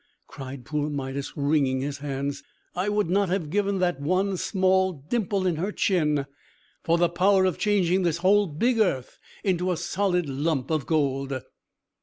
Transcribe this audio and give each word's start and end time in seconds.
cried 0.25 0.65
poor 0.65 0.89
Midas, 0.89 1.33
wringing 1.35 1.81
his 1.81 1.99
hands. 1.99 2.41
"I 2.73 2.89
would 2.89 3.07
not 3.07 3.29
have 3.29 3.51
given 3.51 3.77
that 3.77 4.01
one 4.01 4.35
small 4.35 4.93
dimple 4.93 5.45
in 5.45 5.57
her 5.57 5.71
chin 5.71 6.25
for 6.83 6.97
the 6.97 7.07
power 7.07 7.45
of 7.45 7.59
changing 7.59 8.01
this 8.01 8.17
whole 8.17 8.47
big 8.47 8.79
earth 8.79 9.19
into 9.43 9.71
a 9.71 9.77
solid 9.77 10.27
lump 10.27 10.71
of 10.71 10.87
gold!" 10.87 11.39